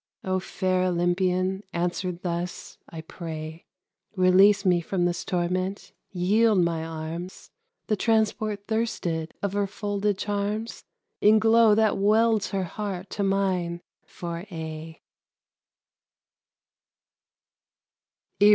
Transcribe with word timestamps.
O 0.23 0.39
fair 0.39 0.85
Olympian, 0.85 1.61
answer 1.73 2.11
thus, 2.11 2.79
I 2.89 3.01
pray! 3.01 3.67
Release 4.15 4.65
me 4.65 4.81
from 4.81 5.05
this 5.05 5.23
torment, 5.23 5.93
yield 6.11 6.57
my 6.57 6.83
arms 6.83 7.51
The 7.85 7.95
transport 7.95 8.65
thirsted 8.65 9.35
of 9.43 9.53
her 9.53 9.67
folded 9.67 10.17
charms, 10.17 10.85
In 11.21 11.37
glow 11.37 11.75
that 11.75 11.99
welds 11.99 12.49
her 12.49 12.63
heart 12.63 13.11
to 13.11 13.21
mine 13.23 13.81
for 14.03 14.39
aye. 14.49 15.01